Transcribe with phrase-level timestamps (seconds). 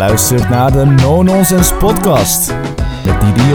[0.00, 2.54] luistert naar de No Nonsense Podcast
[3.04, 3.50] met Didi.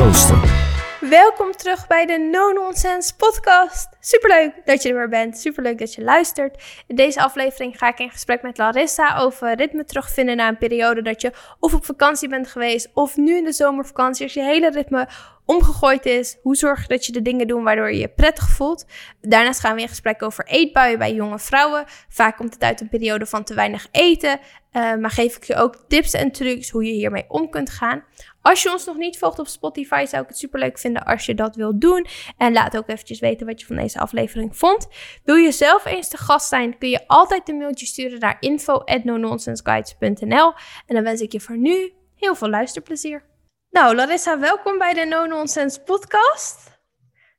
[1.10, 3.88] Welkom terug bij de No Nonsense Podcast.
[4.00, 5.38] Superleuk dat je er weer bent.
[5.38, 6.64] Superleuk dat je luistert.
[6.88, 11.02] In deze aflevering ga ik in gesprek met Larissa over ritme terugvinden na een periode
[11.02, 14.70] dat je of op vakantie bent geweest of nu in de zomervakantie als je hele
[14.70, 15.08] ritme
[15.46, 16.38] omgegooid is.
[16.42, 18.86] Hoe zorg je dat je de dingen doet waardoor je je prettig voelt?
[19.22, 21.84] Daarnaast gaan we in gesprek over eetbuien bij jonge vrouwen.
[22.10, 24.40] Vaak komt het uit een periode van te weinig eten.
[24.76, 28.04] Uh, maar geef ik je ook tips en trucs hoe je hiermee om kunt gaan.
[28.42, 31.26] Als je ons nog niet volgt op Spotify, zou ik het super leuk vinden als
[31.26, 32.08] je dat wilt doen.
[32.38, 34.88] En laat ook eventjes weten wat je van deze aflevering vond.
[35.24, 40.54] Wil je zelf eens de gast zijn, kun je altijd een mailtje sturen naar info.nononsenseguides.nl.
[40.86, 43.24] En dan wens ik je voor nu heel veel luisterplezier.
[43.70, 46.75] Nou, Larissa, welkom bij de No Nonsense podcast.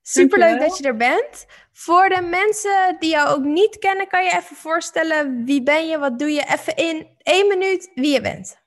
[0.09, 1.47] Superleuk dat je er bent.
[1.73, 5.99] Voor de mensen die jou ook niet kennen, kan je even voorstellen wie ben je,
[5.99, 6.45] wat doe je?
[6.49, 8.59] Even in één minuut wie je bent.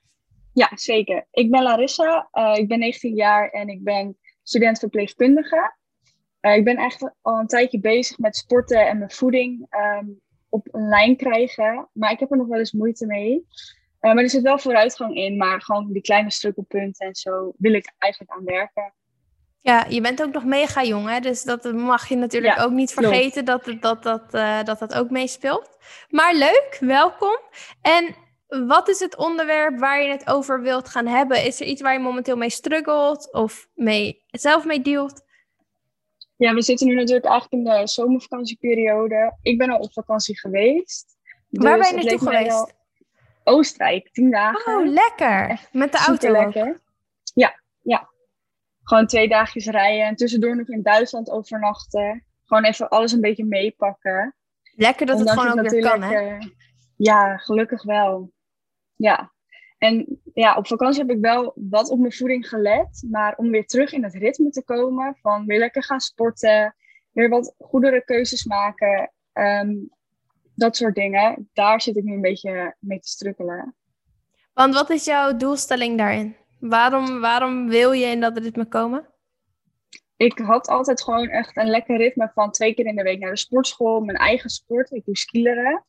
[0.53, 1.27] Ja, zeker.
[1.31, 5.76] Ik ben Larissa, uh, ik ben 19 jaar en ik ben student verpleegkundige.
[6.41, 10.68] Uh, ik ben eigenlijk al een tijdje bezig met sporten en mijn voeding um, op
[10.71, 13.34] een lijn krijgen, maar ik heb er nog wel eens moeite mee.
[14.01, 17.74] Uh, maar er zit wel vooruitgang in, maar gewoon die kleine strukkelpunten en zo wil
[17.74, 18.93] ik eigenlijk aan werken.
[19.62, 21.20] Ja, je bent ook nog mega jong, hè?
[21.20, 24.93] dus dat mag je natuurlijk ja, ook niet vergeten dat, dat, dat, uh, dat dat
[24.93, 25.77] ook meespeelt.
[26.10, 27.40] Maar leuk, welkom.
[27.82, 28.15] En
[28.48, 31.46] wat is het onderwerp waar je het over wilt gaan hebben?
[31.46, 35.21] Is er iets waar je momenteel mee struggelt of mee, zelf mee dealt?
[36.35, 39.37] Ja, we zitten nu natuurlijk eigenlijk in de zomervakantieperiode.
[39.41, 41.18] Ik ben al op vakantie geweest.
[41.49, 42.74] waar ben je dus naartoe geweest?
[43.43, 44.77] Oostenrijk, tien dagen.
[44.77, 45.49] Oh, lekker.
[45.49, 46.82] Echt Met de auto lekker.
[47.34, 48.10] Ja, ja.
[48.90, 52.26] Gewoon twee dagjes rijden en tussendoor nog in Duitsland overnachten.
[52.43, 54.35] Gewoon even alles een beetje meepakken.
[54.76, 56.15] Lekker dat het gewoon ook weer kan, hè?
[56.15, 56.48] Eh,
[56.96, 58.31] ja, gelukkig wel.
[58.96, 59.34] Ja.
[59.77, 63.07] En ja, op vakantie heb ik wel wat op mijn voeding gelet.
[63.12, 66.75] Maar om weer terug in het ritme te komen van weer lekker gaan sporten.
[67.12, 69.12] Weer wat goedere keuzes maken.
[69.34, 69.75] Ehm,
[70.56, 71.50] dat soort dingen.
[71.53, 73.75] Daar zit ik nu een beetje mee te strukkelen.
[74.53, 76.35] Want wat is jouw doelstelling daarin?
[76.59, 79.08] Waarom, waarom wil je in dat ritme komen?
[80.18, 83.31] Ik had altijd gewoon echt een lekker ritme van twee keer in de week naar
[83.31, 84.00] de sportschool.
[84.00, 84.92] Mijn eigen sport.
[84.92, 85.86] Ik doe skileren.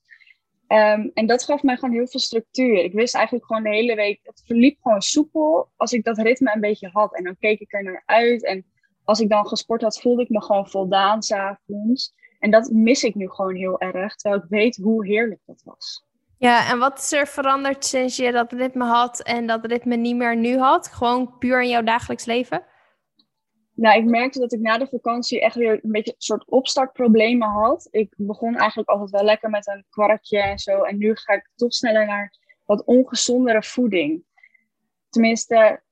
[0.72, 2.84] Um, en dat gaf mij gewoon heel veel structuur.
[2.84, 6.54] Ik wist eigenlijk gewoon de hele week, het verliep gewoon soepel als ik dat ritme
[6.54, 7.16] een beetje had.
[7.16, 8.44] En dan keek ik er naar uit.
[8.44, 8.66] En
[9.04, 12.14] als ik dan gesport had, voelde ik me gewoon voldaan s'avonds.
[12.38, 16.04] En dat mis ik nu gewoon heel erg, terwijl ik weet hoe heerlijk dat was.
[16.40, 20.16] Ja, en wat is er veranderd sinds je dat ritme had en dat ritme niet
[20.16, 20.88] meer nu had?
[20.88, 22.64] Gewoon puur in jouw dagelijks leven?
[23.74, 27.48] Nou, ik merkte dat ik na de vakantie echt weer een beetje een soort opstartproblemen
[27.48, 27.88] had.
[27.90, 30.82] Ik begon eigenlijk altijd wel lekker met een kwarkje en zo.
[30.82, 32.34] En nu ga ik toch sneller naar
[32.64, 34.24] wat ongezondere voeding.
[35.08, 35.82] Tenminste,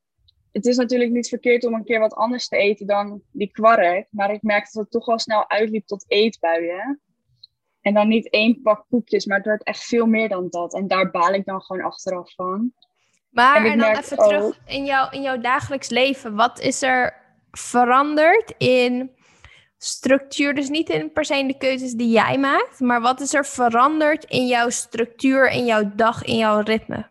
[0.53, 4.07] het is natuurlijk niet verkeerd om een keer wat anders te eten dan die kwark.
[4.11, 7.01] Maar ik merkte dat het toch wel snel uitliep tot eetbuien.
[7.89, 10.75] En dan niet één pak koekjes, maar het werd echt veel meer dan dat.
[10.75, 12.73] En daar baal ik dan gewoon achteraf van.
[13.31, 16.35] Maar en, en dan even terug in, jouw in jouw dagelijks leven.
[16.35, 17.15] Wat is er
[17.51, 19.11] veranderd in
[19.79, 20.55] structuur?
[20.55, 22.81] Dus niet in per se in de keuzes die jij maakt.
[22.81, 27.11] Maar wat is er veranderd in jouw structuur, in jouw dag, in jouw ritme?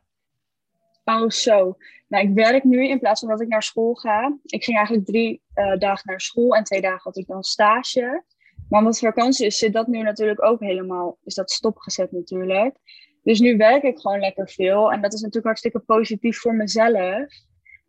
[1.04, 1.78] Oh, zo.
[2.08, 4.38] Nou, ik werk nu in plaats van dat ik naar school ga.
[4.44, 8.24] Ik ging eigenlijk drie uh, dagen naar school en twee dagen had ik dan stage.
[8.70, 12.76] Maar omdat vakantie is, zit dat nu natuurlijk ook helemaal, is dat stopgezet natuurlijk.
[13.24, 14.92] Dus nu werk ik gewoon lekker veel.
[14.92, 17.26] En dat is natuurlijk hartstikke positief voor mezelf.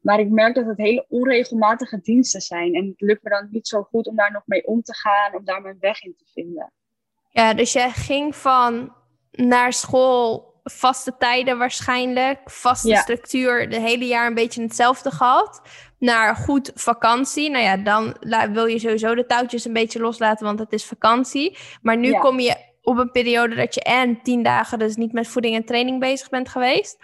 [0.00, 2.75] Maar ik merk dat het hele onregelmatige diensten zijn.
[2.75, 5.34] En het lukt me dan niet zo goed om daar nog mee om te gaan,
[5.34, 6.72] om daar mijn weg in te vinden.
[7.31, 8.93] Ja, dus jij ging van
[9.31, 15.62] naar school vaste tijden waarschijnlijk, vaste structuur, de hele jaar een beetje hetzelfde gehad.
[15.99, 17.51] Naar goed vakantie.
[17.51, 18.17] Nou ja, dan
[18.53, 21.59] wil je sowieso de touwtjes een beetje loslaten, want het is vakantie.
[21.83, 25.28] Maar nu kom je op een periode dat je en tien dagen dus niet met
[25.28, 26.99] voeding en training bezig bent geweest.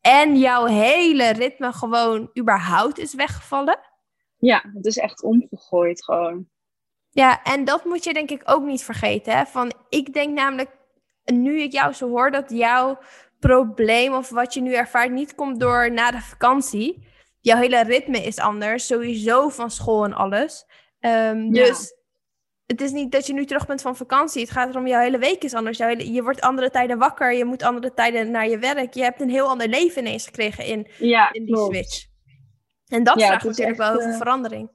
[0.00, 3.78] En jouw hele ritme gewoon überhaupt is weggevallen.
[4.38, 6.48] Ja, het is echt omgegooid gewoon.
[7.10, 9.36] Ja, en dat moet je denk ik ook niet vergeten.
[9.36, 9.46] Hè?
[9.46, 10.70] Van, ik denk namelijk
[11.32, 12.98] nu ik jou zo hoor, dat jouw
[13.38, 17.08] probleem of wat je nu ervaart niet komt door na de vakantie.
[17.40, 20.66] Jouw hele ritme is anders, sowieso van school en alles.
[21.00, 21.94] Um, Dus
[22.66, 24.42] het is niet dat je nu terug bent van vakantie.
[24.42, 25.78] Het gaat erom, jouw hele week is anders.
[25.78, 28.94] Hele, je wordt andere tijden wakker, je moet andere tijden naar je werk.
[28.94, 32.06] Je hebt een heel ander leven ineens gekregen in, ja, in die switch.
[32.86, 34.70] En dat ja, vraagt natuurlijk wel heel veel eh, verandering.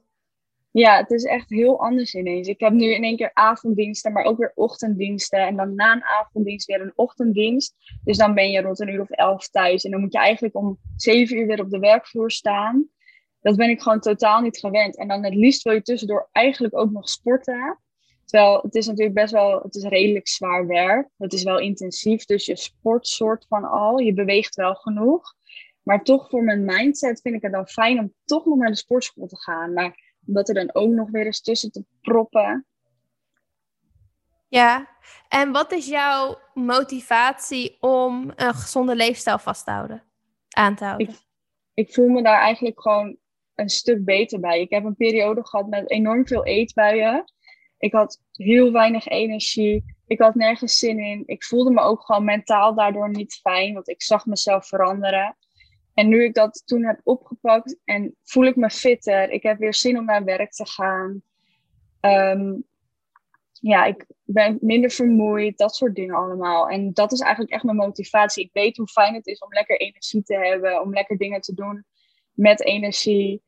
[0.76, 2.48] Ja, het is echt heel anders ineens.
[2.48, 5.38] Ik heb nu in één keer avonddiensten, maar ook weer ochtenddiensten.
[5.38, 7.74] En dan na een avonddienst weer een ochtenddienst.
[8.04, 9.84] Dus dan ben je rond een uur of elf thuis.
[9.84, 12.88] En dan moet je eigenlijk om zeven uur weer op de werkvloer staan.
[13.40, 14.96] Dat ben ik gewoon totaal niet gewend.
[14.96, 17.80] En dan het liefst wil je tussendoor eigenlijk ook nog sporten.
[18.24, 21.08] Terwijl het is natuurlijk best wel, het is redelijk zwaar werk.
[21.18, 23.98] Het is wel intensief, dus je sport soort van al.
[23.98, 25.34] Je beweegt wel genoeg.
[25.82, 28.76] Maar toch voor mijn mindset vind ik het dan fijn om toch nog naar de
[28.76, 29.72] sportschool te gaan.
[29.72, 32.66] Maar omdat er dan ook nog weer eens tussen te proppen.
[34.48, 34.88] Ja,
[35.28, 40.02] en wat is jouw motivatie om een gezonde leefstijl vast te houden,
[40.48, 41.08] aan te houden?
[41.08, 41.16] Ik,
[41.74, 43.16] ik voel me daar eigenlijk gewoon
[43.54, 44.60] een stuk beter bij.
[44.60, 47.24] Ik heb een periode gehad met enorm veel eetbuien.
[47.78, 49.94] Ik had heel weinig energie.
[50.06, 51.22] Ik had nergens zin in.
[51.26, 55.36] Ik voelde me ook gewoon mentaal daardoor niet fijn, want ik zag mezelf veranderen.
[55.96, 59.30] En nu ik dat toen heb opgepakt en voel ik me fitter.
[59.30, 61.22] Ik heb weer zin om naar werk te gaan.
[62.00, 62.54] Ehm,
[63.52, 66.68] ja, ik ben minder vermoeid, dat soort dingen allemaal.
[66.68, 68.44] En dat is eigenlijk echt mijn motivatie.
[68.44, 71.54] Ik weet hoe fijn het is om lekker energie te hebben, om lekker dingen te
[71.54, 71.84] doen
[72.32, 73.42] met energie.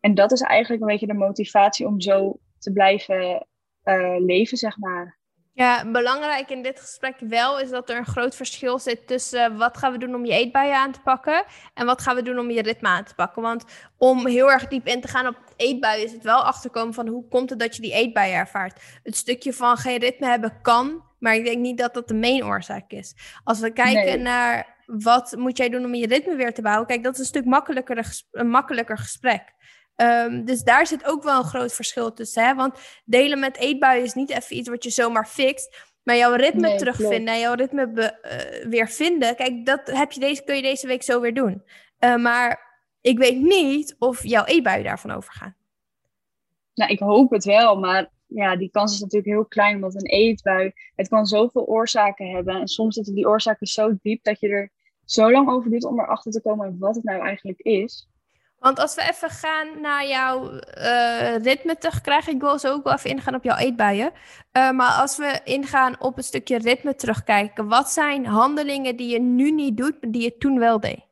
[0.00, 3.46] En dat is eigenlijk een beetje de motivatie om zo te blijven
[3.84, 5.17] uh, leven, zeg maar.
[5.58, 9.76] Ja, belangrijk in dit gesprek wel is dat er een groot verschil zit tussen wat
[9.76, 11.44] gaan we doen om je eetbuien aan te pakken
[11.74, 13.42] en wat gaan we doen om je ritme aan te pakken.
[13.42, 13.64] Want
[13.96, 17.28] om heel erg diep in te gaan op eetbuien is het wel achterkomen van hoe
[17.28, 18.80] komt het dat je die eetbuien ervaart.
[19.02, 22.44] Het stukje van geen ritme hebben kan, maar ik denk niet dat dat de main
[22.44, 23.14] oorzaak is.
[23.44, 27.02] Als we kijken naar wat moet jij doen om je ritme weer te bouwen, kijk
[27.02, 29.56] dat is een stuk makkelijker, een makkelijker gesprek.
[29.98, 32.44] Ehm, dus daar zit ook wel een groot verschil tussen.
[32.44, 32.54] Hè?
[32.54, 35.86] Want delen met eetbuien is niet even iets wat je zomaar fixt.
[36.02, 39.36] Maar jouw ritme terugvinden en jouw ritme uh, weer vinden.
[39.36, 41.62] Kijk, dat heb je deze, kun je deze week zo weer doen.
[42.00, 42.60] Uh, maar
[43.00, 45.54] ik weet niet of jouw eetbuien daarvan overgaan.
[46.74, 47.78] Nou, ik hoop het wel.
[47.78, 49.74] Maar ja, die kans is natuurlijk heel klein.
[49.74, 52.60] Omdat een eetbui, het kan zoveel oorzaken hebben.
[52.60, 54.70] En soms zitten die oorzaken zo diep dat je er
[55.04, 58.08] zo lang over doet om erachter te komen wat het nou eigenlijk is.
[58.58, 62.92] Want als we even gaan naar jouw uh, ritme terugkrijgen, ik wil zo ook wel
[62.92, 64.12] even ingaan op jouw eetbuien.
[64.52, 69.20] Uh, maar als we ingaan op een stukje ritme terugkijken, wat zijn handelingen die je
[69.20, 71.06] nu niet doet, maar die je toen wel deed?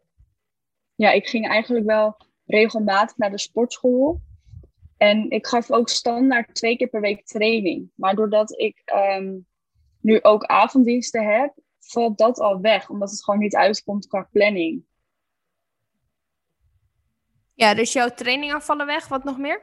[0.94, 2.16] Ja, ik ging eigenlijk wel
[2.46, 4.20] regelmatig naar de sportschool.
[4.96, 7.90] En ik gaf ook standaard twee keer per week training.
[7.94, 8.82] Maar doordat ik
[9.16, 9.46] um,
[10.00, 14.84] nu ook avonddiensten heb, valt dat al weg, omdat het gewoon niet uitkomt qua planning.
[17.56, 19.08] Ja, dus jouw trainingen vallen weg.
[19.08, 19.62] Wat nog meer?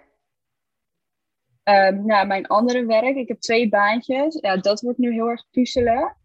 [1.63, 3.16] Um, nou, mijn andere werk.
[3.16, 4.38] Ik heb twee baantjes.
[4.42, 6.18] Ja, dat wordt nu heel erg puzzelen.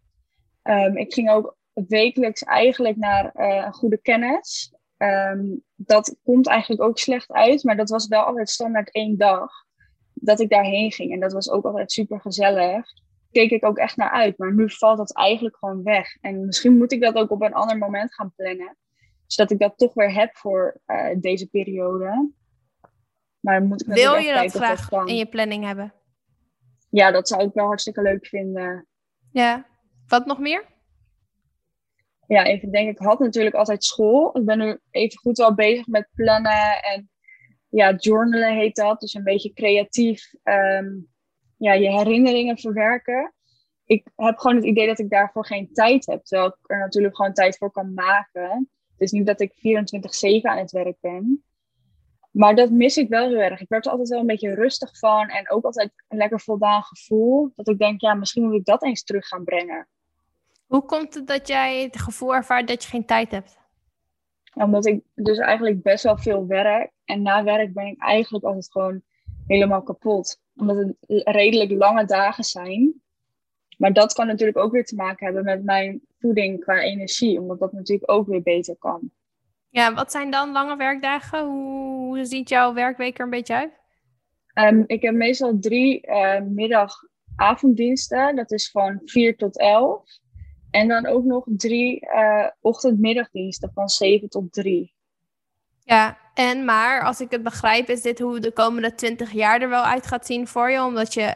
[0.63, 4.73] Um, ik ging ook wekelijks eigenlijk naar een goede kennis.
[4.97, 9.51] Um, dat komt eigenlijk ook slecht uit, maar dat was wel altijd standaard één dag
[10.13, 11.13] dat ik daarheen ging.
[11.13, 12.85] En dat was ook altijd super gezellig.
[13.31, 16.17] Keek ik ook echt naar uit, maar nu valt dat eigenlijk gewoon weg.
[16.21, 18.77] En misschien moet ik dat ook op een ander moment gaan plannen
[19.31, 22.31] zodat ik dat toch weer heb voor uh, deze periode.
[23.39, 25.93] Maar moet ik Wil je dat graag in je planning hebben?
[26.89, 28.87] Ja, dat zou ik wel hartstikke leuk vinden.
[29.31, 29.65] Ja.
[30.07, 30.65] Wat nog meer?
[32.27, 34.37] Ja, even denk ik had natuurlijk altijd school.
[34.37, 37.09] Ik ben nu even goed wel bezig met plannen en
[37.69, 38.99] ja, journalen heet dat.
[38.99, 41.07] Dus een beetje creatief um,
[41.57, 43.33] ja, je herinneringen verwerken.
[43.85, 46.23] Ik heb gewoon het idee dat ik daarvoor geen tijd heb.
[46.23, 48.69] Terwijl ik er natuurlijk gewoon tijd voor kan maken.
[48.99, 51.43] Het is niet dat ik 24-7 aan het werk ben.
[52.31, 53.61] Maar dat mis ik wel heel erg.
[53.61, 55.27] Ik werd er altijd wel een beetje rustig van.
[55.27, 57.51] En ook altijd een lekker voldaan gevoel.
[57.55, 59.87] Dat ik denk, ja, misschien moet ik dat eens terug gaan brengen.
[60.65, 63.57] Hoe komt het dat jij het gevoel ervaart dat je geen tijd hebt?
[64.53, 66.91] Omdat ik dus eigenlijk best wel veel werk.
[67.05, 69.01] En na werk ben ik eigenlijk altijd gewoon
[69.47, 70.41] helemaal kapot.
[70.55, 70.95] Omdat het
[71.27, 73.01] redelijk lange dagen zijn.
[73.79, 77.59] Maar dat kan natuurlijk ook weer te maken hebben met mijn voeding qua energie, omdat
[77.59, 79.11] dat natuurlijk ook weer beter kan.
[79.69, 81.45] Ja, wat zijn dan lange werkdagen?
[81.45, 83.71] Hoe ziet jouw werkweek er een beetje uit?
[84.53, 88.35] Um, ik heb meestal drie uh, middag-avonddiensten.
[88.35, 90.03] Dat is van 4 tot 11.
[90.71, 94.93] En dan ook nog drie uh, ochtend-middagdiensten van 7 tot 3.
[95.83, 99.69] Ja, en maar als ik het begrijp, is dit hoe de komende 20 jaar er
[99.69, 101.35] wel uit gaat zien voor je, omdat je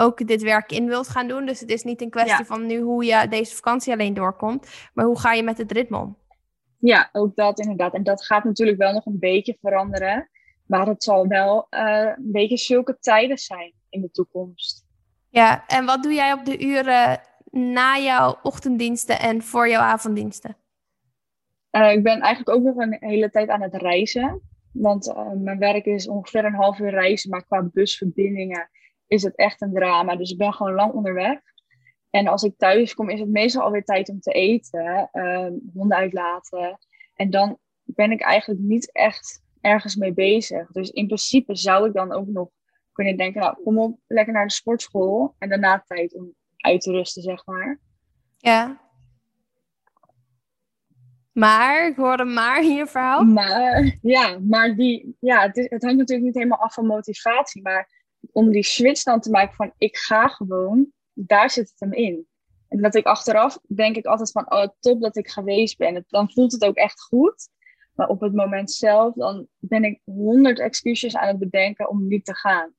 [0.00, 1.46] ook dit werk in wilt gaan doen.
[1.46, 5.04] Dus het is niet een kwestie van nu hoe je deze vakantie alleen doorkomt, maar
[5.04, 6.16] hoe ga je met het ritme om?
[6.78, 7.94] Ja, ook dat inderdaad.
[7.94, 10.30] En dat gaat natuurlijk wel nog een beetje veranderen.
[10.66, 14.86] Maar het zal wel uh, een beetje zulke tijden zijn in de toekomst.
[15.28, 20.56] Ja, en wat doe jij op de uren na jouw ochtenddiensten en voor jouw avonddiensten?
[21.70, 24.40] Uh, ik ben eigenlijk ook nog een hele tijd aan het reizen.
[24.72, 28.70] Want uh, mijn werk is ongeveer een half uur reizen, maar qua busverbindingen
[29.10, 30.16] is het echt een drama.
[30.16, 31.40] Dus ik ben gewoon lang onderweg.
[32.10, 35.96] En als ik thuis kom, is het meestal alweer tijd om te eten, uh, honden
[35.96, 36.78] uitlaten.
[37.14, 40.70] En dan ben ik eigenlijk niet echt ergens mee bezig.
[40.70, 42.48] Dus in principe zou ik dan ook nog
[42.92, 45.34] kunnen denken, nou kom op, lekker naar de sportschool.
[45.38, 47.80] En daarna tijd om uit te rusten, zeg maar.
[48.36, 48.80] Ja.
[51.32, 53.24] Maar, ik hoorde maar in je verhaal.
[53.24, 57.62] Maar, ja, maar die, ja, het, het hangt natuurlijk niet helemaal af van motivatie.
[57.62, 57.99] Maar
[58.32, 62.28] om die switch dan te maken van ik ga gewoon, daar zit het hem in.
[62.68, 66.04] En dat ik achteraf denk ik altijd van, oh top dat ik geweest ben.
[66.08, 67.48] Dan voelt het ook echt goed.
[67.94, 72.24] Maar op het moment zelf, dan ben ik honderd excuses aan het bedenken om niet
[72.24, 72.74] te gaan.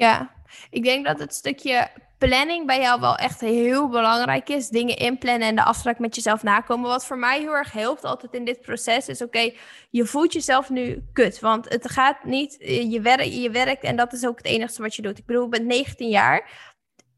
[0.00, 0.30] Ja,
[0.70, 4.68] ik denk dat het stukje planning bij jou wel echt heel belangrijk is.
[4.68, 6.90] Dingen inplannen en de afspraak met jezelf nakomen.
[6.90, 9.52] Wat voor mij heel erg helpt altijd in dit proces is: oké,
[9.90, 11.40] je voelt jezelf nu kut.
[11.40, 12.56] Want het gaat niet,
[12.90, 15.18] je, werk, je werkt en dat is ook het enige wat je doet.
[15.18, 16.68] Ik bedoel, ik ben 19 jaar.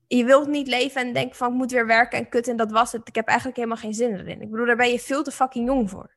[0.06, 2.70] Je wilt niet leven en denken van ik moet weer werken en kut en dat
[2.70, 3.08] was het.
[3.08, 4.42] Ik heb eigenlijk helemaal geen zin erin.
[4.42, 6.14] Ik bedoel, daar ben je veel te fucking jong voor.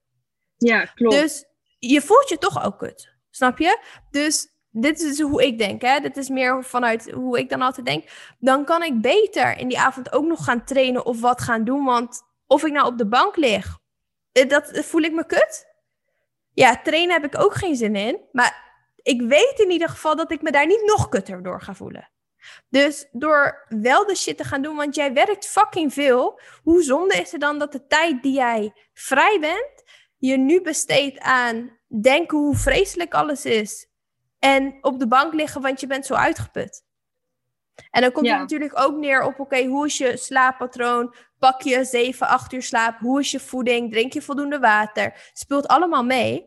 [0.57, 1.15] Ja, klopt.
[1.15, 1.45] Dus
[1.79, 3.13] je voelt je toch ook kut.
[3.29, 3.79] Snap je?
[4.10, 6.00] Dus dit is hoe ik denk, hè?
[6.00, 8.03] Dit is meer vanuit hoe ik dan altijd denk.
[8.39, 11.86] Dan kan ik beter in die avond ook nog gaan trainen of wat gaan doen.
[11.86, 13.79] Want of ik nou op de bank lig,
[14.32, 15.65] eh, dat voel ik me kut.
[16.53, 18.20] Ja, trainen heb ik ook geen zin in.
[18.32, 21.74] Maar ik weet in ieder geval dat ik me daar niet nog kutter door ga
[21.74, 22.10] voelen.
[22.70, 26.39] Dus door wel de shit te gaan doen, want jij werkt fucking veel.
[26.63, 29.84] Hoe zonde is het dan dat de tijd die jij vrij bent,
[30.17, 33.94] je nu besteedt aan denken hoe vreselijk alles is
[34.45, 36.83] en op de bank liggen, want je bent zo uitgeput.
[37.91, 41.15] En dan komt het natuurlijk ook neer op, oké, hoe is je slaappatroon?
[41.39, 42.99] Pak je 7, 8 uur slaap?
[42.99, 43.91] Hoe is je voeding?
[43.91, 45.29] Drink je voldoende water?
[45.33, 46.45] Speelt allemaal mee.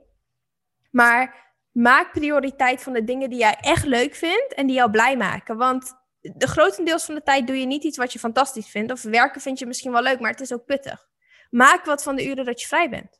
[0.90, 5.16] Maar maak prioriteit van de dingen die jij echt leuk vindt en die jou blij
[5.16, 5.56] maken.
[5.56, 8.92] Want de grotendeels van de tijd doe je niet iets wat je fantastisch vindt.
[8.92, 11.08] Of werken vind je misschien wel leuk, maar het is ook pittig.
[11.50, 13.17] Maak wat van de uren dat je vrij bent.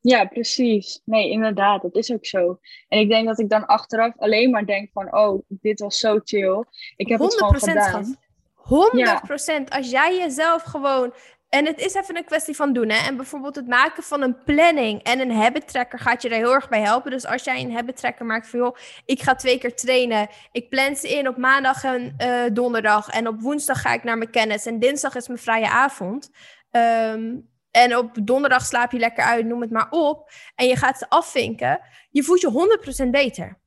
[0.00, 1.00] Ja, precies.
[1.04, 2.58] Nee, inderdaad, dat is ook zo.
[2.88, 6.20] En ik denk dat ik dan achteraf alleen maar denk van, oh, dit was zo
[6.24, 6.64] chill.
[6.96, 8.16] Ik heb het gewoon gedaan.
[8.56, 9.68] 100%.
[9.68, 11.12] Als jij jezelf gewoon
[11.50, 12.88] en het is even een kwestie van doen.
[12.88, 13.06] Hè?
[13.06, 16.54] En bijvoorbeeld het maken van een planning en een habit tracker gaat je daar heel
[16.54, 17.10] erg bij helpen.
[17.10, 20.28] Dus als jij een habit tracker maakt van joh, ik ga twee keer trainen.
[20.52, 23.08] Ik plan ze in op maandag en uh, donderdag.
[23.08, 24.66] En op woensdag ga ik naar mijn kennis.
[24.66, 26.30] En dinsdag is mijn vrije avond.
[26.70, 30.30] Um, en op donderdag slaap je lekker uit, noem het maar op.
[30.54, 31.80] En je gaat ze afvinken.
[32.10, 33.60] Je voelt je 100% beter.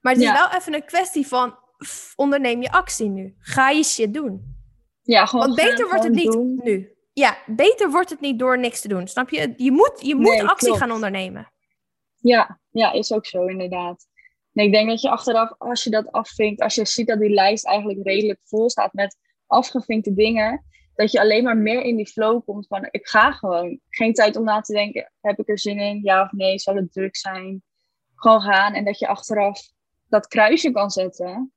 [0.00, 1.58] Maar het is wel even een kwestie van
[2.16, 3.34] onderneem je actie nu.
[3.38, 4.54] Ga je shit doen.
[5.02, 5.46] Ja, gewoon.
[5.46, 6.92] Want beter wordt het niet nu.
[7.12, 9.08] Ja, beter wordt het niet door niks te doen.
[9.08, 9.54] Snap je?
[9.56, 11.52] Je moet, je moet actie gaan ondernemen.
[12.16, 14.06] Ja, ja, is ook zo inderdaad.
[14.52, 17.30] Nee, ik denk dat je achteraf, als je dat afvinkt, als je ziet dat die
[17.30, 22.06] lijst eigenlijk redelijk vol staat met afgevinkte dingen, dat je alleen maar meer in die
[22.06, 23.80] flow komt van ik ga gewoon.
[23.88, 26.00] Geen tijd om na te denken, heb ik er zin in?
[26.02, 26.58] Ja of nee?
[26.58, 27.62] Zal het druk zijn?
[28.14, 29.60] Gewoon gaan en dat je achteraf
[30.08, 31.52] dat kruisje kan zetten.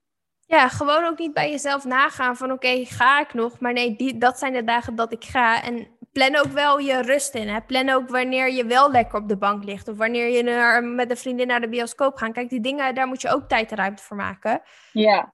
[0.45, 3.59] Ja, gewoon ook niet bij jezelf nagaan van oké, ga ik nog?
[3.59, 5.63] Maar nee, die, dat zijn de dagen dat ik ga.
[5.63, 7.47] En plan ook wel je rust in.
[7.47, 7.61] Hè?
[7.61, 9.87] Plan ook wanneer je wel lekker op de bank ligt.
[9.87, 12.31] Of wanneer je naar, met een vriendin naar de bioscoop gaat.
[12.31, 14.61] Kijk, die dingen, daar moet je ook tijd en ruimte voor maken.
[14.91, 15.33] Ja.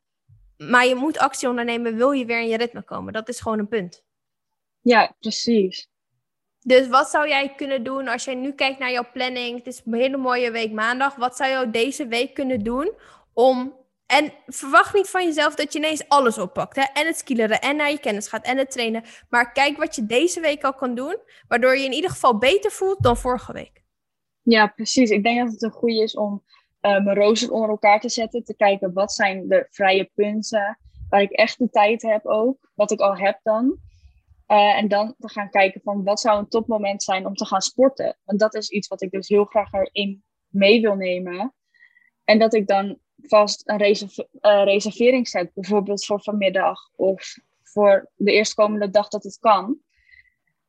[0.57, 3.13] Maar je moet actie ondernemen, wil je weer in je ritme komen.
[3.13, 4.03] Dat is gewoon een punt.
[4.81, 5.87] Ja, precies.
[6.59, 9.57] Dus wat zou jij kunnen doen als jij nu kijkt naar jouw planning?
[9.57, 11.15] Het is een hele mooie week maandag.
[11.15, 12.91] Wat zou je deze week kunnen doen
[13.33, 13.81] om.
[14.05, 16.75] En verwacht niet van jezelf dat je ineens alles oppakt.
[16.75, 16.83] Hè?
[16.93, 19.03] En het skileren en naar je kennis gaat en het trainen.
[19.29, 21.17] Maar kijk wat je deze week al kan doen.
[21.47, 23.83] Waardoor je in ieder geval beter voelt dan vorige week.
[24.41, 25.09] Ja, precies.
[25.09, 26.43] Ik denk dat het een goede is om
[26.89, 28.43] mijn roosters onder elkaar te zetten.
[28.43, 32.71] Te kijken wat zijn de vrije punten waar ik echt de tijd heb ook.
[32.75, 33.77] Wat ik al heb dan.
[34.47, 37.61] Uh, en dan te gaan kijken van wat zou een topmoment zijn om te gaan
[37.61, 38.17] sporten.
[38.23, 41.53] Want dat is iets wat ik dus heel graag erin mee wil nemen.
[42.23, 45.53] En dat ik dan vast een reserve uh, reservering zet.
[45.53, 49.77] Bijvoorbeeld voor vanmiddag of voor de eerstkomende dag dat het kan.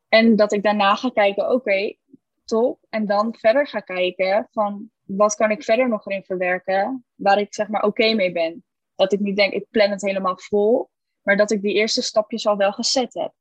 [0.08, 1.94] En dat ik daarna ga kijken, oké,
[2.44, 2.78] top.
[2.88, 7.54] En dan verder ga kijken van wat kan ik verder nog erin verwerken waar ik
[7.54, 8.64] zeg maar oké mee ben.
[8.94, 10.90] Dat ik niet denk, ik plan het helemaal vol,
[11.22, 13.32] maar dat ik die eerste stapjes al wel gezet heb.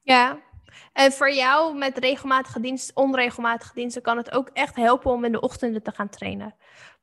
[0.00, 0.42] Ja,
[0.92, 5.32] En voor jou met regelmatige diensten, onregelmatige diensten, kan het ook echt helpen om in
[5.32, 6.54] de ochtenden te gaan trainen.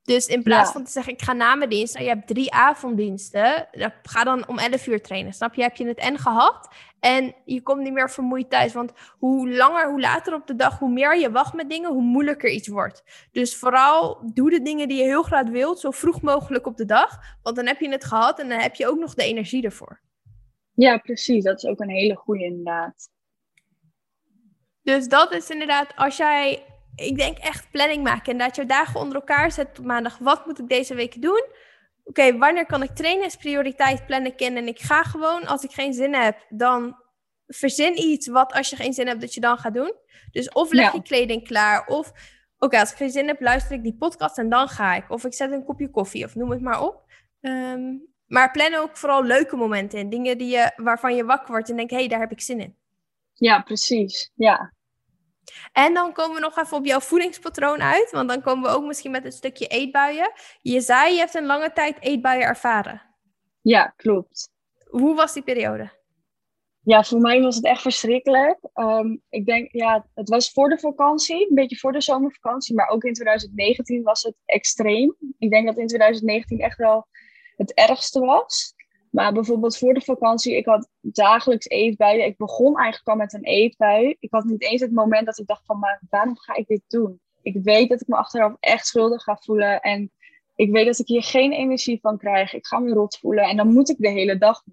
[0.03, 2.53] Dus in plaats van te zeggen, ik ga na mijn dienst en je hebt drie
[2.53, 3.67] avonddiensten,
[4.01, 5.33] ga dan om 11 uur trainen.
[5.33, 5.61] Snap je?
[5.61, 8.73] Heb je het en gehad en je komt niet meer vermoeid thuis.
[8.73, 12.01] Want hoe langer, hoe later op de dag, hoe meer je wacht met dingen, hoe
[12.01, 13.03] moeilijker iets wordt.
[13.31, 16.85] Dus vooral doe de dingen die je heel graag wilt, zo vroeg mogelijk op de
[16.85, 17.37] dag.
[17.43, 20.01] Want dan heb je het gehad en dan heb je ook nog de energie ervoor.
[20.73, 21.43] Ja, precies.
[21.43, 23.09] Dat is ook een hele goede inderdaad.
[24.81, 26.65] Dus dat is inderdaad, als jij,
[26.99, 30.17] ik denk echt planning maken en dat je dagen onder elkaar zet op maandag.
[30.17, 31.45] Wat moet ik deze week doen?
[32.03, 33.25] Oké, wanneer kan ik trainen?
[33.25, 34.61] Is prioriteit plannen kennen.
[34.61, 36.95] En ik ga gewoon, als ik geen zin heb, dan
[37.47, 39.93] verzin iets wat als je geen zin hebt, dat je dan gaat doen.
[40.31, 42.11] Dus of leg je kleding klaar, of
[42.57, 45.09] oké, als ik geen zin heb, luister ik die podcast en dan ga ik.
[45.09, 47.03] Of ik zet een kopje koffie, of noem het maar op.
[47.41, 50.09] Ehm, maar plan ook vooral leuke momenten in.
[50.09, 52.59] Dingen die je, waarvan je wakker wordt en denkt, hé, hey, daar heb ik zin
[52.59, 52.75] in.
[53.33, 54.31] Ja, precies.
[54.35, 54.73] Ja.
[55.71, 58.11] En dan komen we nog even op jouw voedingspatroon uit.
[58.11, 60.31] Want dan komen we ook misschien met een stukje eetbuien.
[60.61, 63.01] Je zei, je hebt een lange tijd eetbuien ervaren.
[63.61, 64.49] Ja, klopt.
[64.89, 65.97] Hoe was die periode?
[66.83, 68.59] Ja, voor mij was het echt verschrikkelijk.
[68.73, 72.75] Ehm, ik denk, ja, het was voor de vakantie, een beetje voor de zomervakantie.
[72.75, 75.15] Maar ook in 2019 was het extreem.
[75.37, 77.07] Ik denk dat in 2019 echt wel
[77.55, 78.73] het ergste was.
[79.09, 82.25] Maar bijvoorbeeld voor de vakantie, ik had dagelijks eetbuien.
[82.25, 84.15] Ik begon eigenlijk al met een eetbui.
[84.19, 86.81] Ik had niet eens het moment dat ik dacht van, maar waarom ga ik dit
[86.87, 87.19] doen?
[87.41, 89.81] Ik weet dat ik me achteraf echt schuldig ga voelen.
[89.81, 90.11] En
[90.55, 92.53] ik weet dat ik hier geen energie van krijg.
[92.53, 93.43] Ik ga me rot voelen.
[93.43, 94.63] En dan moet ik de hele dag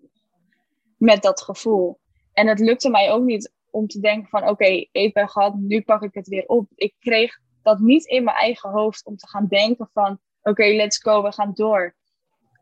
[0.96, 1.98] met dat gevoel.
[2.32, 5.82] En het lukte mij ook niet om te denken van, oké, okay, eetbui gehad, nu
[5.82, 6.66] pak ik het weer op.
[6.74, 10.98] Ik kreeg dat niet in mijn eigen hoofd om te gaan denken van, oké, let's
[10.98, 11.94] go, we gaan door.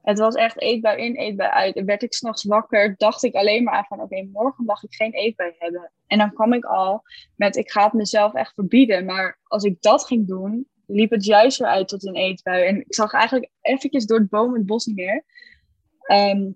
[0.05, 1.77] Het was echt eetbui in, eetbui uit.
[1.77, 4.95] En werd ik s'nachts wakker, dacht ik alleen maar aan van oké, morgen mag ik
[4.95, 5.93] geen eetbui hebben.
[6.07, 7.03] En dan kwam ik al
[7.37, 9.05] met ik ga het mezelf echt verbieden.
[9.05, 12.65] Maar als ik dat ging doen, liep het juist weer uit tot een eetbui.
[12.65, 15.25] En ik zag eigenlijk eventjes door het boom het bos niet meer.
[16.01, 16.51] Ehm,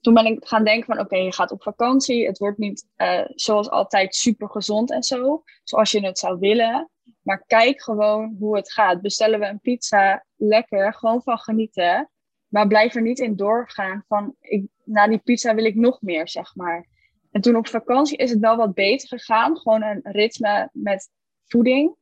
[0.00, 2.26] toen ben ik gaan denken van oké, je gaat op vakantie.
[2.26, 5.42] Het wordt niet uh, zoals altijd super gezond en zo.
[5.62, 6.90] Zoals je het zou willen.
[7.22, 9.00] Maar kijk gewoon hoe het gaat.
[9.00, 12.10] Bestellen we een pizza, lekker, gewoon van genieten.
[12.48, 16.28] Maar blijf er niet in doorgaan van, ik, na die pizza wil ik nog meer,
[16.28, 16.86] zeg maar.
[17.30, 19.56] En toen op vakantie is het wel wat beter gegaan.
[19.56, 21.10] Gewoon een ritme met
[21.44, 21.96] voeding.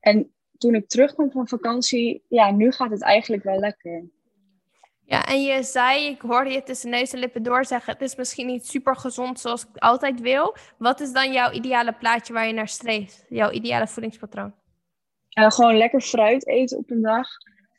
[0.00, 4.04] En toen ik terugkwam van vakantie, ja, nu gaat het eigenlijk wel lekker.
[5.04, 8.16] Ja, en je zei, ik hoorde je tussen neus en lippen door zeggen, het is
[8.16, 10.56] misschien niet super gezond zoals ik altijd wil.
[10.78, 13.24] Wat is dan jouw ideale plaatje waar je naar streeft?
[13.28, 14.54] Jouw ideale voedingspatroon?
[15.38, 17.28] Uh, gewoon lekker fruit eten op een dag.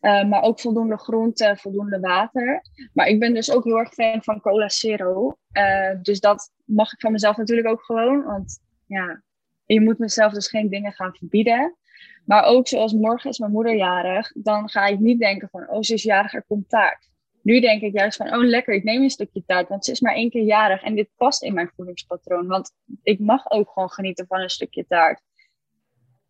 [0.01, 2.61] Uh, maar ook voldoende groente, voldoende water.
[2.93, 5.37] Maar ik ben dus ook heel erg fan van cola zero.
[5.51, 8.23] Uh, dus dat mag ik van mezelf natuurlijk ook gewoon.
[8.23, 9.23] Want ja,
[9.65, 11.77] je moet mezelf dus geen dingen gaan verbieden.
[12.25, 14.31] Maar ook zoals morgen is mijn moeder jarig.
[14.33, 17.09] Dan ga ik niet denken van, oh ze is jarig, er komt taart.
[17.41, 19.67] Nu denk ik juist van, oh lekker, ik neem een stukje taart.
[19.67, 20.83] Want ze is maar één keer jarig.
[20.83, 22.47] En dit past in mijn voedingspatroon.
[22.47, 22.71] Want
[23.03, 25.21] ik mag ook gewoon genieten van een stukje taart.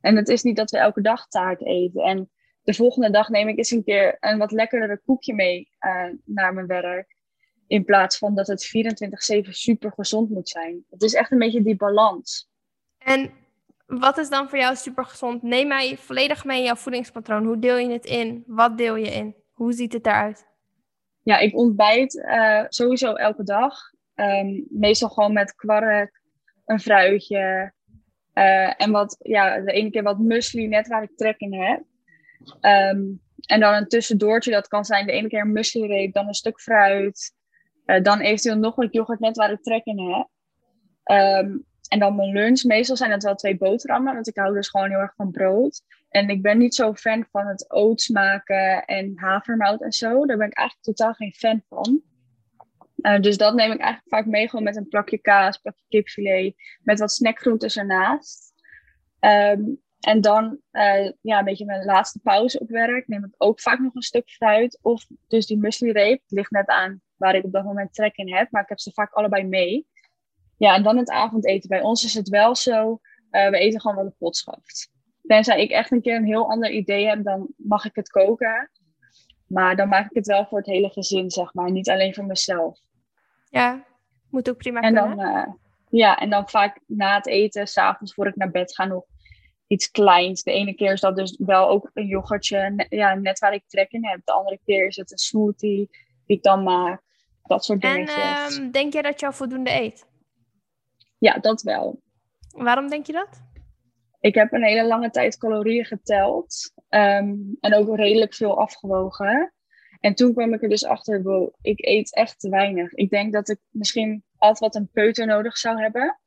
[0.01, 2.03] En het is niet dat we elke dag taart eten.
[2.03, 2.29] En
[2.69, 6.53] de volgende dag neem ik eens een keer een wat lekkerdere koekje mee uh, naar
[6.53, 7.15] mijn werk.
[7.67, 8.71] In plaats van dat het
[9.45, 10.83] 24-7 super gezond moet zijn.
[10.89, 12.49] Het is echt een beetje die balans.
[12.97, 13.31] En
[13.85, 15.41] wat is dan voor jou super gezond?
[15.41, 17.45] Neem mij volledig mee in jouw voedingspatroon.
[17.45, 18.43] Hoe deel je het in?
[18.47, 19.35] Wat deel je in?
[19.53, 20.47] Hoe ziet het eruit?
[21.21, 23.75] Ja, ik ontbijt uh, sowieso elke dag.
[24.15, 26.21] Um, meestal gewoon met kwark,
[26.65, 27.73] een fruitje.
[28.33, 31.83] Uh, en wat, ja, de ene keer wat muesli, net waar ik trek in heb.
[32.61, 36.33] Um, en dan een tussendoortje, dat kan zijn de ene keer een muesli dan een
[36.33, 37.33] stuk fruit.
[37.85, 40.27] Uh, dan eventueel nog wat yoghurt, net waar ik trek in heb.
[41.17, 44.69] Um, en dan mijn lunch, meestal zijn het wel twee boterhammen, want ik hou dus
[44.69, 45.81] gewoon heel erg van brood.
[46.09, 50.25] En ik ben niet zo fan van het oats maken en havermout en zo.
[50.25, 52.01] Daar ben ik eigenlijk totaal geen fan van.
[52.95, 56.55] Uh, dus dat neem ik eigenlijk vaak mee gewoon met een plakje kaas, plakje kipfilet,
[56.83, 58.53] met wat snackgroentes ernaast.
[59.19, 63.61] Um, en dan, uh, ja, een beetje mijn laatste pauze op werk, neem ik ook
[63.61, 64.79] vaak nog een stuk fruit.
[64.81, 66.21] Of dus die muesli-reep.
[66.21, 68.79] Het ligt net aan waar ik op dat moment trek in heb, maar ik heb
[68.79, 69.87] ze vaak allebei mee.
[70.57, 71.69] Ja, en dan het avondeten.
[71.69, 72.99] Bij ons is het wel zo,
[73.31, 74.91] uh, we eten gewoon wat de pot schaft.
[75.21, 78.71] Tenzij ik echt een keer een heel ander idee heb, dan mag ik het koken.
[79.47, 81.71] Maar dan maak ik het wel voor het hele gezin, zeg maar.
[81.71, 82.79] Niet alleen voor mezelf.
[83.49, 83.85] Ja,
[84.29, 85.17] moet ook prima en kunnen.
[85.17, 85.53] Dan, uh,
[85.89, 89.05] ja, en dan vaak na het eten, s'avonds voor ik naar bed ga, nog
[89.69, 90.43] iets kleins.
[90.43, 93.91] De ene keer is dat dus wel ook een yoghurtje, ja, net waar ik trek
[93.91, 94.19] in heb.
[94.23, 95.89] De andere keer is het een smoothie
[96.25, 97.01] die ik dan maak.
[97.43, 98.57] Dat soort dingetjes.
[98.57, 100.07] En um, denk jij dat je al voldoende eet?
[101.17, 102.01] Ja, dat wel.
[102.49, 103.41] Waarom denk je dat?
[104.19, 109.53] Ik heb een hele lange tijd calorieën geteld ehm, en ook redelijk veel afgewogen.
[109.99, 112.93] En toen kwam ik er dus achter, wow, ik eet echt te weinig.
[112.93, 116.19] Ik denk dat ik misschien altijd wat een peuter nodig zou hebben.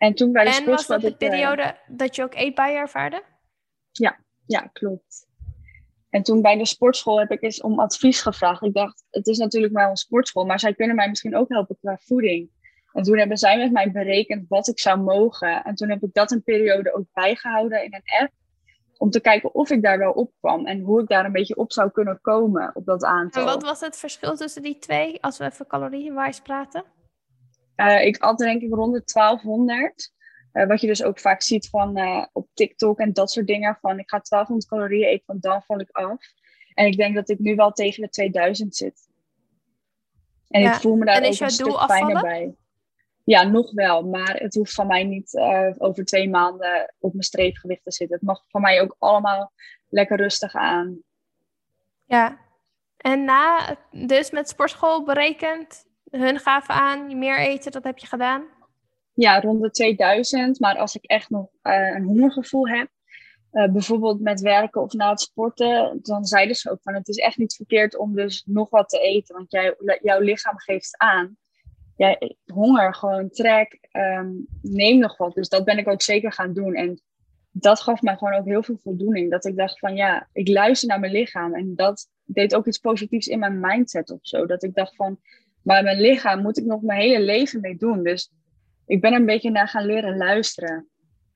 [0.00, 3.22] En toen bij de en was dat de eh, periode dat je ook eetbuien ervaarde?
[3.90, 5.26] Ja, ja, klopt.
[6.10, 8.62] En toen bij de sportschool heb ik eens om advies gevraagd.
[8.62, 11.78] Ik dacht, het is natuurlijk maar een sportschool, maar zij kunnen mij misschien ook helpen
[11.80, 12.50] qua voeding.
[12.92, 15.64] En toen hebben zij met mij berekend wat ik zou mogen.
[15.64, 18.32] En toen heb ik dat een periode ook bijgehouden in een app.
[18.96, 21.56] Om te kijken of ik daar wel op kwam en hoe ik daar een beetje
[21.56, 23.42] op zou kunnen komen op dat aantal.
[23.42, 26.84] En wat was het verschil tussen die twee, als we even calorieënwijs praten?
[27.80, 30.12] Uh, ik at denk ik rond de 1200.
[30.52, 33.78] Uh, wat je dus ook vaak ziet van uh, op TikTok en dat soort dingen.
[33.80, 36.32] Van ik ga 1200 calorieën eten, want dan val ik af.
[36.74, 39.08] En ik denk dat ik nu wel tegen de 2000 zit.
[40.48, 40.74] En ja.
[40.74, 42.54] ik voel me daar ook een stuk fijner bij.
[43.24, 44.02] Ja, nog wel.
[44.02, 45.38] Maar het hoeft van mij niet
[45.78, 48.16] over twee maanden op mijn streefgewicht te zitten.
[48.16, 49.52] Het mag van mij ook allemaal
[49.88, 51.02] lekker rustig aan.
[52.04, 52.38] Ja.
[52.96, 58.44] En na, dus met sportschool berekend, hun gaven aan, meer eten, dat heb je gedaan?
[59.12, 60.60] Ja, rond de 2000.
[60.60, 62.88] Maar als ik echt nog uh, een hongergevoel heb,
[63.52, 67.16] uh, bijvoorbeeld met werken of na het sporten, dan zeiden ze ook van het is
[67.16, 69.36] echt niet verkeerd om dus nog wat te eten.
[69.36, 71.38] Want jij, jouw lichaam geeft aan
[72.00, 75.34] ja, honger, gewoon trek, um, neem nog wat.
[75.34, 76.74] Dus dat ben ik ook zeker gaan doen.
[76.74, 77.02] En
[77.50, 79.30] dat gaf mij gewoon ook heel veel voldoening.
[79.30, 81.54] Dat ik dacht van ja, ik luister naar mijn lichaam.
[81.54, 84.46] En dat deed ook iets positiefs in mijn mindset of zo.
[84.46, 85.18] Dat ik dacht van,
[85.62, 88.02] maar mijn lichaam moet ik nog mijn hele leven mee doen.
[88.02, 88.30] Dus
[88.86, 90.88] ik ben er een beetje naar gaan leren luisteren.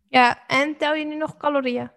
[0.08, 1.90] Ja, en tel je nu nog calorieën?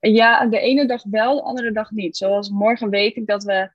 [0.00, 2.16] Ja, de ene dag wel, de andere dag niet.
[2.16, 3.70] Zoals morgen weet ik dat we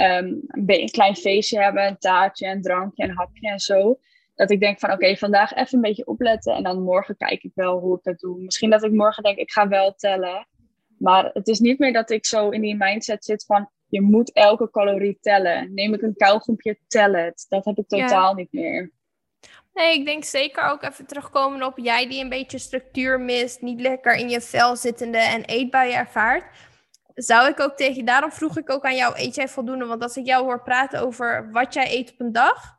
[0.00, 3.98] um, een, klein feestje hebben, een taartje, een drankje, een hapje en zo.
[4.34, 7.52] Dat ik denk van oké, vandaag even een beetje opletten en dan morgen kijk ik
[7.54, 8.40] wel hoe ik dat doe.
[8.40, 10.46] Misschien dat ik morgen denk ik ga wel tellen.
[10.98, 14.32] Maar het is niet meer dat ik zo in die mindset zit van je moet
[14.32, 15.74] elke calorie tellen.
[15.74, 17.46] Neem ik een kauwgompje, tel het.
[17.48, 18.90] Dat heb ik totaal niet meer.
[19.72, 23.80] Nee, ik denk zeker ook even terugkomen op jij die een beetje structuur mist, niet
[23.80, 26.44] lekker in je vel zittende en eetbuien ervaart
[27.22, 29.86] zou ik ook tegen, daarom vroeg ik ook aan jou, eet jij voldoende?
[29.86, 32.78] Want als ik jou hoor praten over wat jij eet op een dag,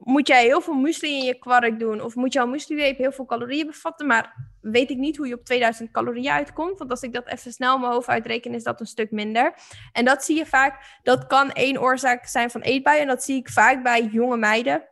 [0.00, 2.00] moet jij heel veel muesli in je kwark doen?
[2.00, 4.06] Of moet jouw muesli heel veel calorieën bevatten?
[4.06, 6.78] Maar weet ik niet hoe je op 2000 calorieën uitkomt.
[6.78, 9.54] Want als ik dat even snel mijn hoofd uitreken, is dat een stuk minder.
[9.92, 13.00] En dat zie je vaak, dat kan één oorzaak zijn van eetbuien.
[13.00, 14.88] En dat zie ik vaak bij jonge meiden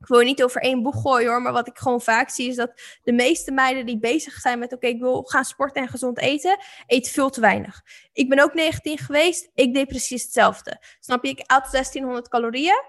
[0.00, 2.56] ik wil niet over één boeg gooien hoor, maar wat ik gewoon vaak zie is
[2.56, 6.18] dat de meeste meiden die bezig zijn met oké, ik wil gaan sporten en gezond
[6.18, 7.82] eten, eten veel te weinig.
[8.12, 10.82] Ik ben ook 19 geweest, ik deed precies hetzelfde.
[11.00, 12.82] Snap je, ik at 1600 calorieën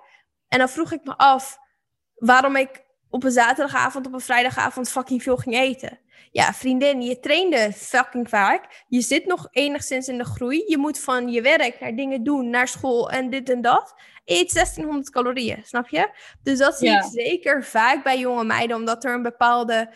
[0.51, 1.59] en dan vroeg ik me af
[2.15, 5.99] waarom ik op een zaterdagavond, op een vrijdagavond fucking veel ging eten.
[6.31, 8.83] Ja, vriendin, je trainde fucking vaak.
[8.87, 10.63] Je zit nog enigszins in de groei.
[10.67, 13.93] Je moet van je werk naar dingen doen, naar school en dit en dat.
[14.25, 16.09] Eet 1600 calorieën, snap je?
[16.43, 19.93] Dus dat zie ik zeker vaak bij jonge meiden, omdat er een bepaalde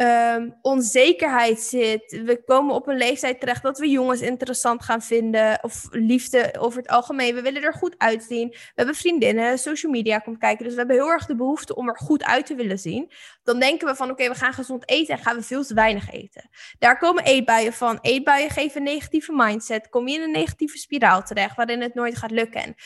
[0.00, 2.20] um, onzekerheid zit.
[2.24, 5.58] We komen op een leeftijd terecht dat we jongens interessant gaan vinden.
[5.62, 7.34] Of liefde over het algemeen.
[7.34, 8.48] We willen er goed uitzien.
[8.48, 10.64] We hebben vriendinnen, social media komt kijken.
[10.64, 13.12] Dus we hebben heel erg de behoefte om er goed uit te willen zien.
[13.42, 16.10] Dan denken we van oké, we gaan gezond eten en gaan we veel te weinig
[16.10, 16.48] eten.
[16.78, 17.98] Daar komen eetbuien van.
[18.00, 19.88] Eetbuien geven een negatieve mindset.
[19.88, 22.76] Kom je in een negatieve spiraal terecht waarin het nooit gaat lukken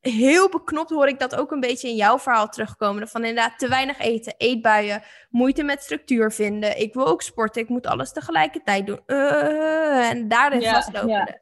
[0.00, 3.08] heel beknopt hoor ik dat ook een beetje in jouw verhaal terugkomen.
[3.08, 6.80] Van inderdaad te weinig eten, eetbuien, moeite met structuur vinden.
[6.80, 9.00] Ik wil ook sporten, ik moet alles tegelijkertijd doen.
[9.06, 11.08] Uh, en daarin ja, vastlopen.
[11.08, 11.40] Ja.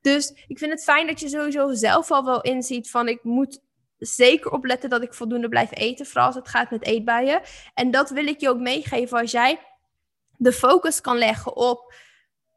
[0.00, 3.60] Dus ik vind het fijn dat je sowieso zelf al wel inziet van ik moet
[3.98, 6.06] zeker opletten dat ik voldoende blijf eten.
[6.06, 7.40] Vooral als het gaat met eetbuien.
[7.74, 9.60] En dat wil ik je ook meegeven als jij
[10.36, 11.94] de focus kan leggen op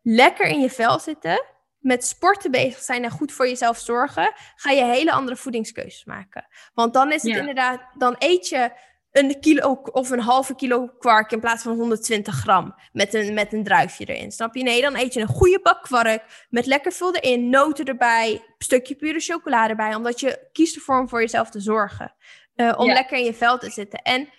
[0.02, 1.46] lekker in je vel zitten
[1.84, 6.48] met sporten bezig zijn en goed voor jezelf zorgen, ga je hele andere voedingskeuzes maken.
[6.74, 8.72] Want dan is het inderdaad, dan eet je
[9.12, 13.54] een kilo of een halve kilo kwark in plaats van 120 gram met een, met
[13.54, 14.32] een druifje erin.
[14.32, 14.64] Snap je?
[14.64, 18.42] Nee, dan eet je een goede bak kwark met lekker veel erin, noten erbij, een
[18.58, 22.14] stukje pure chocolade erbij, omdat je kiest ervoor om voor jezelf te zorgen.
[22.56, 24.00] Uh, om lekker in je vel te zitten.
[24.02, 24.30] En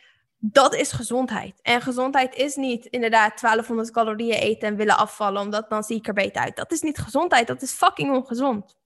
[0.53, 1.61] dat is gezondheid.
[1.63, 6.07] En gezondheid is niet inderdaad 1200 calorieën eten en willen afvallen, omdat dan zie ik
[6.07, 6.57] er beter uit.
[6.57, 8.77] Dat is niet gezondheid, dat is fucking ongezond.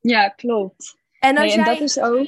[0.00, 0.96] Ja, klopt.
[1.18, 1.64] En, als jij...
[1.64, 2.26] dat, is ook,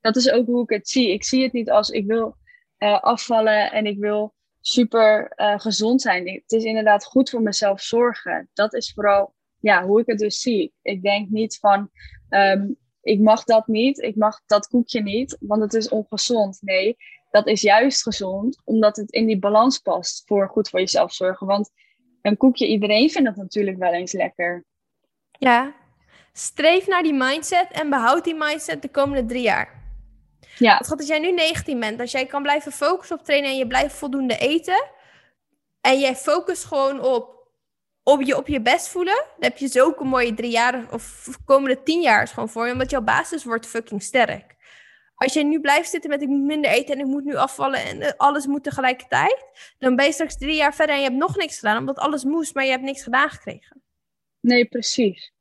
[0.00, 1.12] dat is ook hoe ik het zie.
[1.12, 2.36] Ik zie het niet als ik wil
[2.78, 6.28] uh, afvallen en ik wil super uh, gezond zijn.
[6.28, 8.50] Het is inderdaad goed voor mezelf zorgen.
[8.52, 10.74] Dat is vooral ja, hoe ik het dus zie.
[10.82, 11.90] Ik denk niet van
[12.28, 16.58] um, ik mag dat niet, ik mag dat koekje niet, want het is ongezond.
[16.60, 16.96] Nee,
[17.30, 21.46] dat is juist gezond, omdat het in die balans past voor goed voor jezelf zorgen.
[21.46, 21.70] Want
[22.22, 24.64] een koekje, iedereen vindt dat natuurlijk wel eens lekker.
[25.30, 25.74] Ja,
[26.32, 29.78] streef naar die mindset en behoud die mindset de komende drie jaar.
[30.58, 33.50] Ja, Het gaat als jij nu 19 bent, als jij kan blijven focussen op trainen
[33.50, 34.84] en je blijft voldoende eten.
[35.80, 37.48] En jij focust gewoon op,
[38.02, 39.14] op, je, op je best voelen.
[39.14, 42.72] Dan heb je zulke mooie drie jaar of komende tien jaar gewoon voor je.
[42.72, 44.56] Omdat jouw basis wordt fucking sterk.
[45.18, 47.84] Als je nu blijft zitten met ik moet minder eten en ik moet nu afvallen
[47.84, 49.44] en eh, alles moet tegelijkertijd.
[49.78, 51.76] Dan ben je straks drie jaar verder en je hebt nog niks gedaan.
[51.78, 53.82] Omdat alles moest, maar je hebt niks gedaan gekregen.
[54.40, 55.32] nee, precies.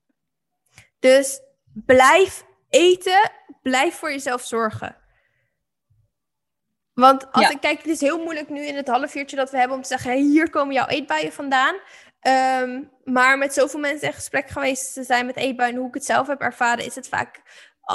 [0.99, 1.41] Dus
[1.73, 4.95] blijf eten, blijf voor jezelf zorgen.
[6.93, 7.51] Want als Ja.
[7.51, 9.81] ik kijk, het is heel moeilijk nu in het half uurtje dat we hebben om
[9.83, 11.75] te zeggen: hey, hier komen jouw eetbuien vandaan.
[12.19, 16.05] Ehm, maar met zoveel mensen in gesprek geweest te zijn met eetbuien, hoe ik het
[16.05, 17.41] zelf heb ervaren, is het vaak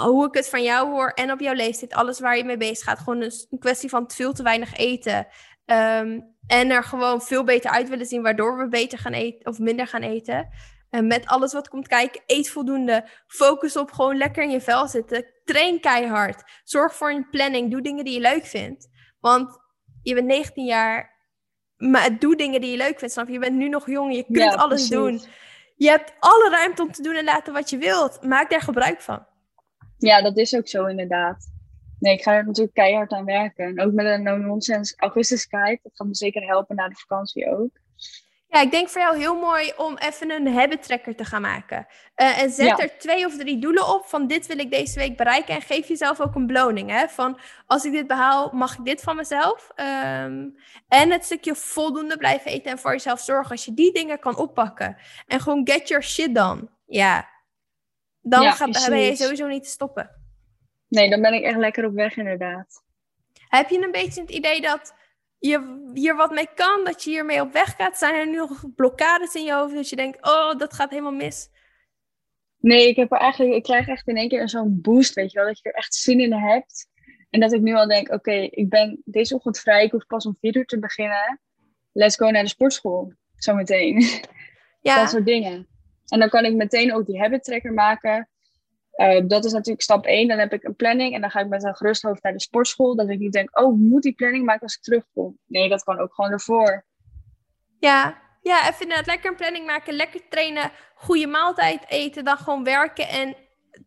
[0.01, 2.85] hoe ik het van jou hoor en op jouw leeftijd, alles waar je mee bezig
[2.85, 2.99] gaat.
[2.99, 5.27] Gewoon een, kwestie van veel te weinig eten.
[5.65, 9.59] Ehm, en er gewoon veel beter uit willen zien, waardoor we beter gaan eten of
[9.59, 10.49] minder gaan eten.
[10.91, 13.09] En met alles wat komt kijken, eet voldoende.
[13.27, 15.27] Focus op gewoon lekker in je vel zitten.
[15.45, 16.43] Train keihard.
[16.65, 17.71] Zorg voor een planning.
[17.71, 18.89] Doe dingen die je leuk vindt.
[19.21, 19.59] Want
[20.03, 21.21] je bent 19 jaar,
[21.77, 23.15] maar doe dingen die je leuk vindt.
[23.15, 23.33] Snap je?
[23.33, 24.89] Je bent nu nog jong, je kunt Ja, alles precies.
[24.89, 25.23] doen.
[25.77, 28.23] Je hebt alle ruimte om te doen en laten wat je wilt.
[28.23, 29.27] Maak daar gebruik van.
[30.03, 31.51] Ja, dat is ook zo inderdaad.
[31.99, 33.65] Nee, ik ga er natuurlijk keihard aan werken.
[33.67, 35.79] En ook met een no-nonsense augustus kite.
[35.83, 37.71] Dat gaat me zeker helpen na de vakantie ook.
[38.49, 41.87] Ja, ik denk voor jou heel mooi om even een habit tracker te gaan maken.
[42.15, 42.79] Eh, en zet Ja.
[42.79, 45.55] er twee of drie doelen op van dit wil ik deze week bereiken.
[45.55, 46.91] En geef jezelf ook een beloning.
[46.91, 47.09] Hè?
[47.09, 49.71] Van als ik dit behaal, mag ik dit van mezelf.
[49.75, 50.49] Ehm,
[50.89, 53.51] en het stukje voldoende blijven eten en voor jezelf zorgen.
[53.51, 56.69] Als je die dingen kan oppakken en gewoon get your shit done.
[56.87, 57.29] Ja,
[58.23, 60.11] dan Ja, gaat, ben je sowieso niet te stoppen.
[60.89, 62.85] Nee, dan ben ik echt lekker op weg inderdaad.
[63.49, 64.95] Heb je een beetje het idee dat
[65.39, 66.85] je hier wat mee kan?
[66.85, 67.99] Dat je hiermee op weg gaat?
[67.99, 71.13] Zijn er nu nog blokkades in je hoofd dat je denkt, oh, dat gaat helemaal
[71.13, 71.49] mis?
[72.59, 75.39] Nee, ik, heb er eigenlijk, ik krijg echt in één keer zo'n boost, weet je
[75.39, 75.47] wel.
[75.47, 76.89] Dat je er echt zin in hebt.
[77.31, 79.85] En dat ik nu al denk, oké, ik ben deze ochtend vrij.
[79.85, 81.41] Ik hoef pas om vier uur te beginnen.
[81.93, 83.13] Let's go naar de sportschool.
[83.37, 84.01] Zometeen.
[84.81, 85.67] Ja, Dat soort dingen.
[86.09, 88.29] En dan kan ik meteen ook die habit tracker maken.
[88.93, 90.29] Eh, dat is natuurlijk stap 1.
[90.29, 92.41] Dan heb ik een planning en dan ga ik met een gerust hoofd naar de
[92.41, 92.97] sportschool.
[92.97, 95.39] Dat ik niet denk, oh, ik moet die planning maken als ik terugkom.
[95.47, 96.85] Nee, dat kan ook gewoon ervoor.
[97.79, 98.21] ja.
[98.43, 103.09] Ja, even inderdaad lekker een planning maken, lekker trainen, goede maaltijd eten, dan gewoon werken
[103.09, 103.37] en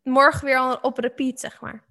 [0.03, 1.83] morgen weer op repeat, zeg maar.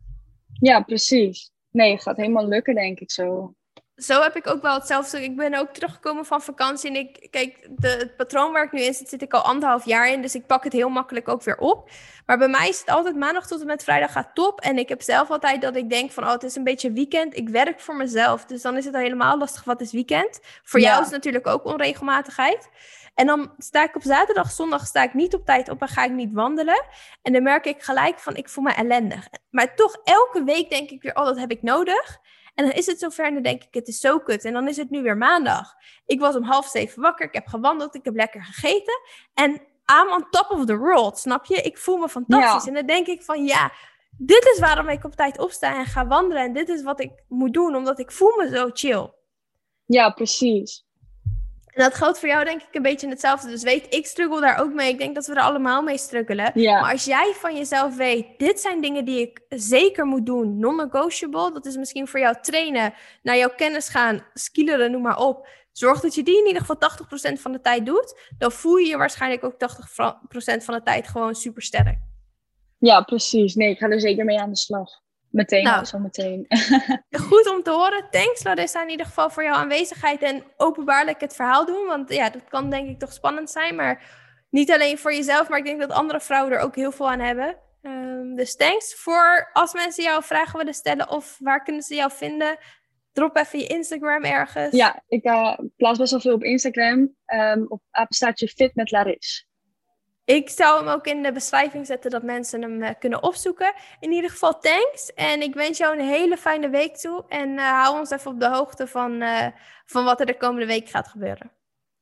[0.60, 1.50] Ja, precies.
[1.70, 3.54] Nee, gaat helemaal lukken, denk ik zo.
[3.96, 5.22] Zo heb ik ook wel hetzelfde.
[5.22, 8.80] Ik ben ook teruggekomen van vakantie en ik, kijk, de, het patroon waar ik nu
[8.80, 11.42] in zit, zit ik al anderhalf jaar in, dus ik pak het heel makkelijk ook
[11.42, 11.90] weer op.
[12.26, 14.60] Maar bij mij is het altijd maandag tot en met vrijdag gaat top.
[14.60, 17.36] En ik heb zelf altijd dat ik denk van, oh, het is een beetje weekend.
[17.36, 19.64] Ik werk voor mezelf, dus dan is het al helemaal lastig.
[19.64, 20.40] Wat is weekend?
[20.62, 20.86] Voor Ja.
[20.86, 22.68] jou is het natuurlijk ook onregelmatigheid.
[23.14, 26.04] En dan sta ik op zaterdag, zondag sta ik niet op tijd op en ga
[26.04, 26.84] ik niet wandelen.
[27.22, 29.28] En dan merk ik gelijk van, ik voel me ellendig.
[29.50, 32.18] Maar toch elke week denk ik weer, oh, dat heb ik nodig.
[32.54, 34.44] En dan is het zover en dan denk ik, het is zo kut.
[34.44, 35.74] En dan is het nu weer maandag.
[36.06, 39.00] Ik was om half zeven wakker, ik heb gewandeld, ik heb lekker gegeten.
[39.34, 39.50] En
[39.92, 41.56] I'm on top of the world, snap je?
[41.56, 42.64] Ik voel me fantastisch.
[42.64, 42.68] Ja.
[42.68, 43.72] En dan denk ik van, ja,
[44.18, 46.42] dit is waarom ik op tijd opsta en ga wandelen.
[46.42, 49.10] En dit is wat ik moet doen, omdat ik voel me zo chill.
[49.86, 50.84] Ja, precies.
[51.74, 53.48] En dat geldt voor jou denk ik een beetje hetzelfde.
[53.48, 54.92] Dus weet, ik struggle daar ook mee.
[54.92, 56.50] Ik denk dat we er allemaal mee struggelen.
[56.54, 56.80] Ja.
[56.80, 61.52] Maar als jij van jezelf weet, dit zijn dingen die ik zeker moet doen, non-negotiable.
[61.52, 65.48] Dat is misschien voor jou trainen, naar jouw kennis gaan, skilleren, noem maar op.
[65.72, 66.76] Zorg dat je die in ieder geval
[67.36, 68.30] 80% van de tijd doet.
[68.38, 69.58] Dan voel je je waarschijnlijk ook
[70.60, 71.98] 80% van de tijd gewoon super sterk.
[72.78, 73.54] Ja, precies.
[73.54, 75.03] Nee, ik ga er zeker mee aan de slag.
[75.34, 75.84] Meteen, Nou.
[75.84, 76.46] zo meteen.
[77.28, 78.06] Goed om te horen.
[78.10, 81.86] Thanks Larissa in ieder geval voor jouw aanwezigheid en openbaarlijk het verhaal doen.
[81.86, 83.74] Want ja, dat kan denk ik toch spannend zijn.
[83.74, 84.02] Maar
[84.50, 87.20] niet alleen voor jezelf, maar ik denk dat andere vrouwen er ook heel veel aan
[87.20, 87.56] hebben.
[87.82, 92.10] Ehm, dus thanks voor als mensen jou vragen willen stellen of waar kunnen ze jou
[92.12, 92.56] vinden.
[93.12, 94.74] Drop even je Instagram ergens.
[94.76, 97.14] ja, ik eh, plaats best wel veel op Instagram.
[97.24, 99.48] ehm, op apenstaartje fit met Laris.
[100.24, 103.72] Ik zou hem ook in de beschrijving zetten dat mensen hem eh, kunnen opzoeken.
[104.00, 105.12] In ieder geval thanks.
[105.14, 107.24] En ik wens jou een hele fijne week toe.
[107.28, 109.46] En eh, hou ons even op de hoogte van, eh,
[109.86, 111.50] van wat er de komende week gaat gebeuren.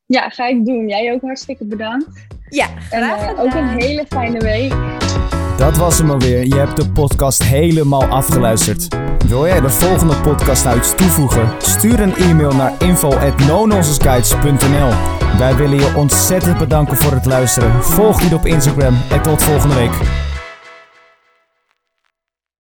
[0.07, 0.89] Ja, ga ik doen.
[0.89, 2.27] Jij ook hartstikke bedankt.
[2.49, 3.39] Ja, En graag gedaan.
[3.47, 4.73] ook een hele fijne week.
[5.63, 6.45] Dat was hem alweer.
[6.45, 8.89] Je hebt de podcast helemaal afgeluisterd.
[9.27, 11.49] Wil jij de volgende podcast nou toevoegen?
[11.59, 14.91] Stuur een e-mail naar info@nononsenseguides.nl.
[15.39, 17.83] Wij willen je ontzettend bedanken voor het luisteren.
[17.83, 19.93] Volg je op Instagram en tot volgende week.